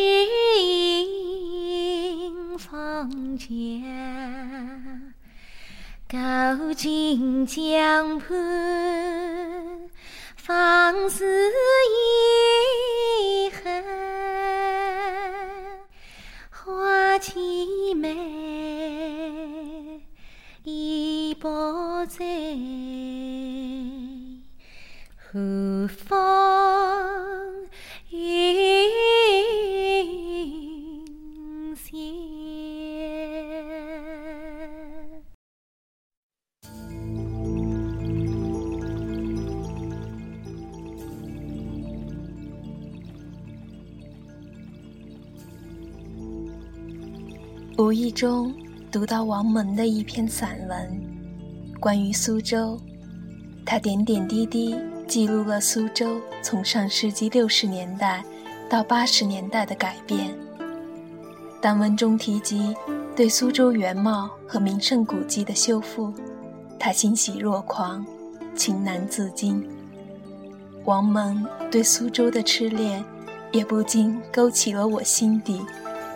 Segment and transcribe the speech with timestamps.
[0.00, 3.44] 只影风家？
[6.56, 9.90] 古今江畔，
[10.36, 11.26] 芳思
[11.90, 11.92] 遗
[13.50, 13.84] 恨。
[16.50, 20.00] 花凄美，
[20.64, 22.24] 意不在，
[25.16, 26.19] 何风
[47.80, 48.54] 无意中
[48.92, 51.02] 读到王蒙的一篇散文，
[51.80, 52.78] 关于苏州。
[53.64, 54.76] 他点点滴滴
[55.08, 58.22] 记录了苏州从上世纪六十年代
[58.68, 60.28] 到八十年代的改变。
[61.58, 62.76] 当文中提及
[63.16, 66.12] 对苏州原貌和名胜古迹的修复，
[66.78, 68.04] 他欣喜若狂，
[68.54, 69.66] 情难自禁。
[70.84, 73.02] 王蒙对苏州的痴恋，
[73.52, 75.62] 也不禁勾起了我心底。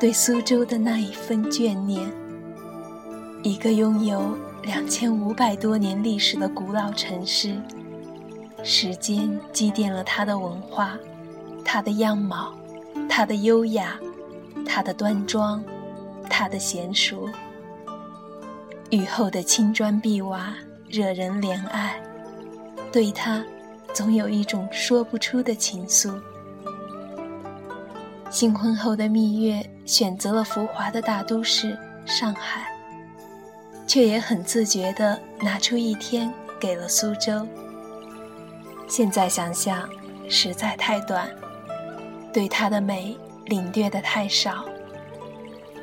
[0.05, 2.07] 对苏州的那一份眷念，
[3.43, 7.57] 一个拥有两千五百多年历史的古老城市，
[8.63, 10.99] 时间积淀了它的文化，
[11.65, 12.53] 它的样貌，
[13.09, 13.99] 它的优雅，
[14.67, 15.65] 它的端庄，
[16.29, 17.27] 它的娴熟。
[18.91, 20.55] 雨后的青砖碧瓦
[20.87, 21.99] 惹人怜爱，
[22.93, 23.43] 对它，
[23.95, 26.13] 总有一种说不出的情愫。
[28.35, 32.67] 新婚后的蜜月选择了浮华的大都市上海，
[33.87, 36.29] 却也很自觉地拿出一天
[36.59, 37.47] 给了苏州。
[38.89, 39.89] 现在想想，
[40.29, 41.31] 实在太短，
[42.33, 44.65] 对它的美领略的太少。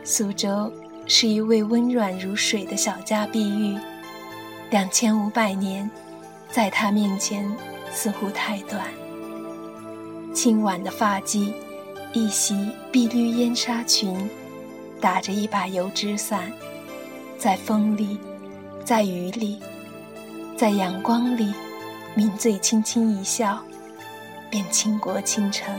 [0.03, 0.69] 苏州
[1.07, 3.79] 是一位温软如水的小家碧玉，
[4.69, 5.89] 两千五百年，
[6.49, 7.49] 在她面前
[7.93, 8.83] 似乎太短。
[10.33, 11.53] 轻挽的发髻。
[12.13, 14.29] 一袭碧绿烟纱裙，
[14.99, 16.51] 打着一把油纸伞，
[17.37, 18.19] 在风里，
[18.83, 19.61] 在雨里，
[20.57, 21.53] 在阳光里，
[22.17, 23.63] 抿嘴轻轻一笑，
[24.49, 25.73] 便倾国倾城。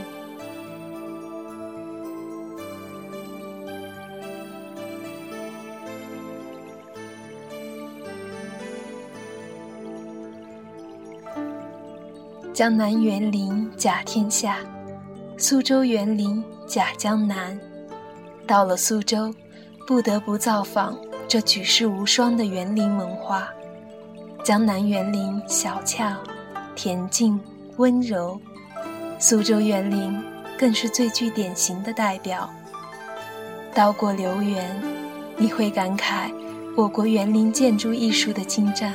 [12.51, 14.57] 江南园林甲天下。
[15.45, 17.59] 苏州园林假江南，
[18.47, 19.29] 到了苏州，
[19.85, 23.49] 不得不造访这举世无双的园林文化。
[24.41, 26.15] 江南园林小巧、
[26.77, 27.37] 恬静、
[27.75, 28.39] 温柔，
[29.19, 30.17] 苏州园林
[30.57, 32.49] 更是最具典型的代表。
[33.73, 34.81] 到过留园，
[35.35, 36.31] 你会感慨
[36.73, 38.93] 我国园林建筑艺术的精湛，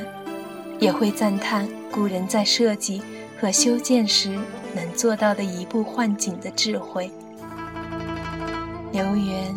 [0.80, 3.02] 也会赞叹古人在设计
[3.38, 4.38] 和修建时。
[4.74, 7.10] 能做到的移步换景的智慧。
[8.92, 9.54] 留园，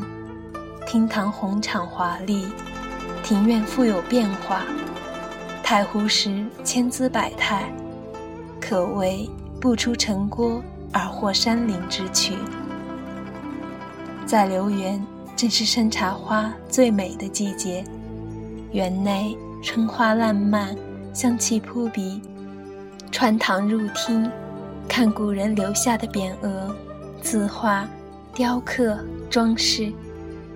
[0.85, 2.47] 厅堂宏敞华丽，
[3.23, 4.63] 庭院富有变化，
[5.63, 7.71] 太湖石千姿百态，
[8.59, 9.29] 可谓
[9.59, 10.61] 不出城郭
[10.91, 12.35] 而获山林之趣。
[14.25, 15.01] 在留园，
[15.35, 17.83] 正是山茶花最美的季节，
[18.71, 20.75] 园内春花烂漫，
[21.13, 22.21] 香气扑鼻，
[23.11, 24.29] 穿堂入厅。
[24.87, 26.75] 看古人留下的匾额、
[27.21, 27.87] 字画、
[28.33, 28.99] 雕刻、
[29.29, 29.91] 装饰，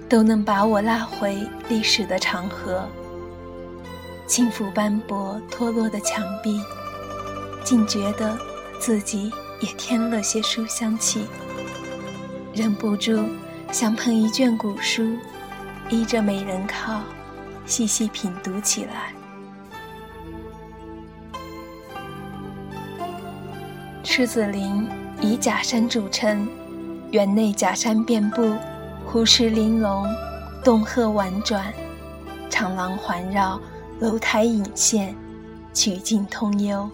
[0.09, 2.87] 都能把我拉回历史的长河。
[4.27, 6.59] 轻抚斑驳脱落的墙壁，
[7.63, 8.37] 竟觉得
[8.79, 9.31] 自己
[9.61, 11.25] 也添了些书香气，
[12.53, 13.23] 忍不住
[13.71, 15.15] 想捧一卷古书，
[15.89, 17.01] 依着美人靠，
[17.65, 19.13] 细细品读起来。
[24.17, 24.87] 狮子林
[25.19, 26.47] 以假山著称，
[27.11, 28.55] 园内假山遍布，
[29.05, 30.07] 湖石玲珑，
[30.63, 31.65] 洞壑婉转，
[32.49, 33.59] 长廊环绕，
[33.99, 35.13] 楼台隐现，
[35.73, 36.89] 曲径通幽，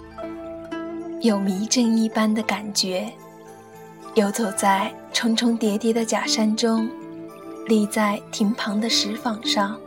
[1.21, 3.07] 有迷阵一般的感觉。
[4.15, 6.89] 游走在重重叠叠的假山中，
[7.68, 9.79] 立在亭旁的石坊上，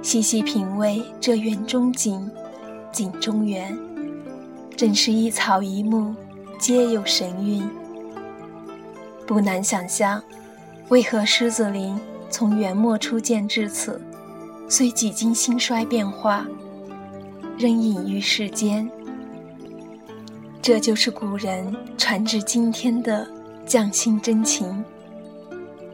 [0.00, 2.30] 细细品味这园中景，
[2.90, 3.78] 景中园，
[4.74, 6.14] 正是一草一木。
[6.58, 7.68] 皆有神韵，
[9.26, 10.22] 不难想象，
[10.88, 11.98] 为何狮子林
[12.30, 14.00] 从元末初建至此，
[14.68, 16.46] 虽几经兴衰变化，
[17.58, 18.88] 仍隐于世间。
[20.62, 23.28] 这就是古人传至今天的
[23.66, 24.82] 匠心真情，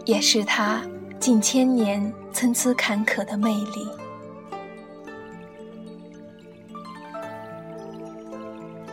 [0.05, 0.81] 也是他
[1.19, 3.89] 近千年参差坎坷的魅力。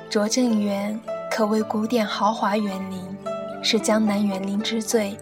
[0.10, 1.00] 拙政园
[1.40, 3.00] 可谓古典豪华园林，
[3.64, 5.18] 是江南园林之最，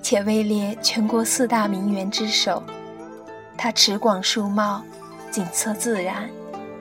[0.00, 2.62] 且位列全国四大名园之首。
[3.58, 4.84] 它池广树茂，
[5.32, 6.30] 景色自然，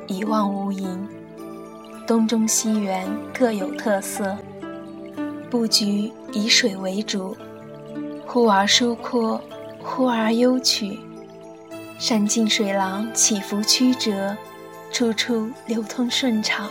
[0.06, 0.86] 一望无垠。
[2.06, 4.38] 东中西园各有特色，
[5.50, 7.36] 布局以水为主，
[8.28, 9.42] 忽而疏阔，
[9.82, 11.00] 忽而幽曲，
[11.98, 14.38] 山径水廊起伏曲折，
[14.92, 16.70] 处处流通顺畅。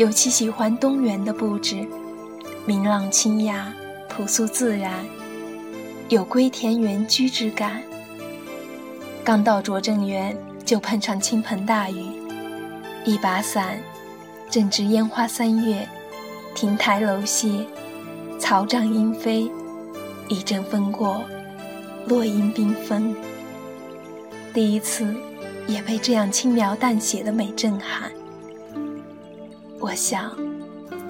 [0.00, 1.86] 尤其喜欢东园的布置，
[2.64, 3.70] 明朗清雅，
[4.08, 4.94] 朴素自然，
[6.08, 7.82] 有归田园居之感。
[9.22, 12.06] 刚到拙政园，就碰上倾盆大雨，
[13.04, 13.78] 一把伞，
[14.48, 15.86] 正值烟花三月，
[16.54, 17.66] 亭台楼榭，
[18.38, 19.50] 草长莺飞，
[20.30, 21.22] 一阵风过，
[22.06, 23.14] 落英缤纷。
[24.54, 25.14] 第一次，
[25.66, 28.10] 也被这样轻描淡写的美震撼。
[29.80, 30.30] 我想，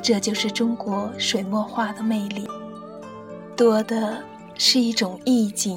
[0.00, 2.46] 这就是中国水墨画的魅力，
[3.56, 4.22] 多的
[4.54, 5.76] 是一种意境。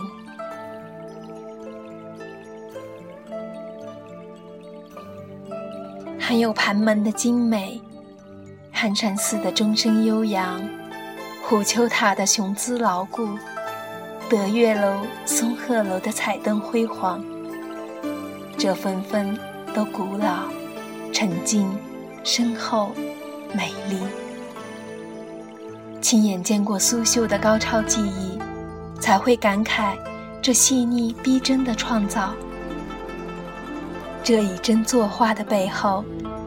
[6.20, 7.82] 还有盘门的精美，
[8.72, 10.62] 寒山寺的钟声悠扬，
[11.44, 13.28] 虎丘塔的雄姿牢固，
[14.30, 17.24] 德月楼、松鹤楼的彩灯辉煌，
[18.56, 19.38] 这纷纷
[19.74, 20.48] 都古老、
[21.12, 21.68] 沉静。
[22.26, 22.94] 深厚，
[23.54, 23.98] 美丽。
[26.00, 28.40] 亲眼见过苏绣的高超技艺，
[28.98, 29.94] 才会感慨
[30.42, 32.34] 这细腻逼真的创造。
[34.24, 36.06] 这以真作画的背后，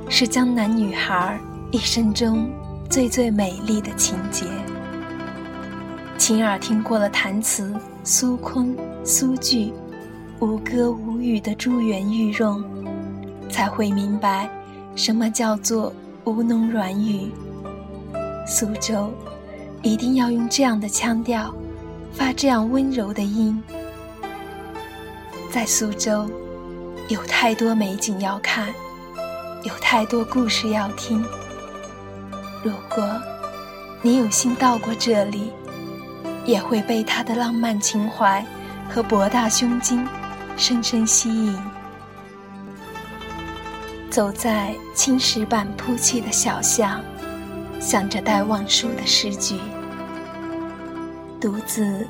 [0.08, 1.38] 是江南女孩
[1.70, 2.50] 一生中
[2.88, 4.46] 最最美丽的情节。
[6.16, 8.74] 亲耳听过了弹词苏昆、
[9.04, 9.74] 苏句，
[10.40, 12.64] 无歌无语的珠圆玉润，
[13.50, 14.48] 才会明白。
[14.96, 15.92] 什么叫做
[16.24, 17.30] 吴侬软语？
[18.46, 19.12] 苏州
[19.82, 21.54] 一定要用这样的腔调，
[22.14, 23.62] 发这样温柔的音。
[25.52, 26.28] 在苏州，
[27.08, 28.68] 有太多美景要看，
[29.64, 31.22] 有太多故事要听。
[32.64, 33.06] 如果
[34.00, 35.52] 你有幸到过这里，
[36.46, 38.42] 也会被它的浪漫情怀
[38.88, 40.02] 和博大胸襟
[40.56, 41.54] 深深吸引。
[44.16, 47.02] 走在青石板铺砌的小巷，
[47.78, 49.58] 想着戴望舒的诗句，
[51.38, 52.08] 独自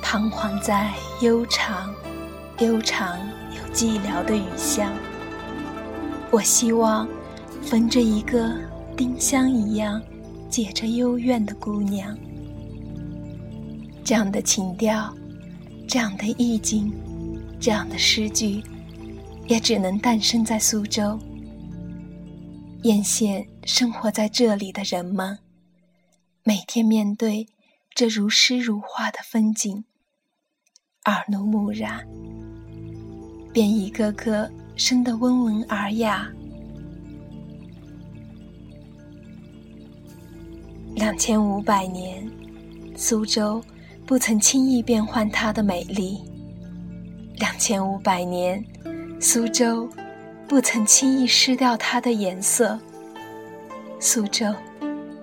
[0.00, 1.94] 彷徨在悠长、
[2.60, 3.18] 悠长
[3.50, 4.90] 又寂寥的雨巷。
[6.30, 7.06] 我希望
[7.60, 8.54] 逢着一个
[8.96, 10.00] 丁香一样
[10.48, 12.16] 解着幽怨的姑娘。
[14.02, 15.14] 这样的情调，
[15.86, 16.90] 这样的意境，
[17.60, 18.62] 这样的诗句。
[19.48, 21.18] 也只能诞生在苏州。
[22.82, 25.38] 沿线生活在这里的人们，
[26.44, 27.46] 每天面对
[27.94, 29.84] 这如诗如画的风景，
[31.06, 32.06] 耳濡目染，
[33.52, 36.30] 便一个个生得温文尔雅。
[40.94, 42.28] 两千五百年，
[42.96, 43.62] 苏州
[44.06, 46.18] 不曾轻易变换它的美丽。
[47.38, 48.64] 两千五百年。
[49.28, 49.88] 苏州
[50.46, 52.78] 不曾轻易失掉它的颜色。
[53.98, 54.54] 苏州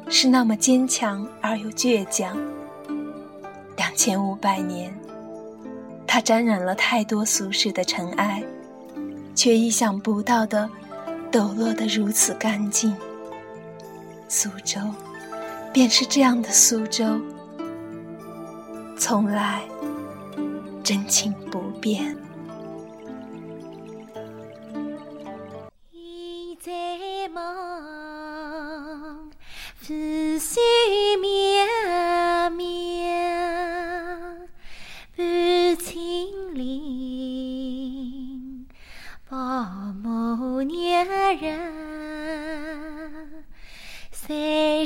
[0.09, 2.37] 是那么坚强而又倔强。
[3.77, 4.93] 两千五百年，
[6.05, 8.43] 它沾染了太多俗世的尘埃，
[9.33, 10.69] 却意想不到的
[11.31, 12.93] 抖落得如此干净。
[14.27, 14.81] 苏州，
[15.71, 17.05] 便是这样的苏州，
[18.97, 19.61] 从来
[20.83, 22.13] 真情不变。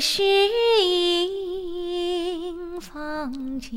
[0.00, 0.22] 是
[0.84, 3.68] 迎风家？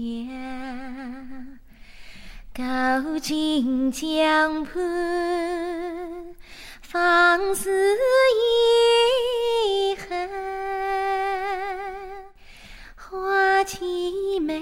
[3.01, 6.35] 古今江畔，
[6.83, 7.71] 芳思
[8.37, 10.29] 遗恨。
[13.65, 14.61] 凄美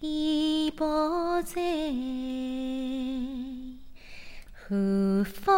[0.00, 0.84] 已不
[1.42, 1.60] 在，
[4.54, 5.51] 何方？